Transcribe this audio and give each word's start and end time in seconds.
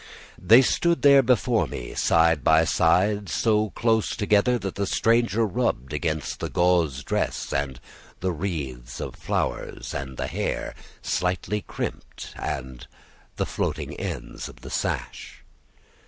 They 0.41 0.63
stood 0.63 1.03
there 1.03 1.21
before 1.21 1.67
me, 1.67 1.93
side 1.93 2.43
by 2.43 2.63
side, 2.65 3.29
so 3.29 3.69
close 3.69 4.15
together, 4.15 4.57
that 4.57 4.73
the 4.73 4.87
stranger 4.87 5.45
rubbed 5.45 5.93
against 5.93 6.39
the 6.39 6.49
gauze 6.49 7.03
dress, 7.03 7.53
and 7.53 7.79
the 8.19 8.31
wreaths 8.31 8.99
of 8.99 9.15
flowers, 9.15 9.93
and 9.93 10.17
the 10.17 10.25
hair, 10.25 10.73
slightly 11.03 11.61
crimped, 11.61 12.33
and 12.35 12.87
the 13.35 13.45
floating 13.45 13.93
ends 13.99 14.49
of 14.49 14.61
the 14.61 14.71
sash. 14.71 15.43